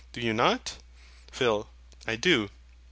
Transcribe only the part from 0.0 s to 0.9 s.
Do you not?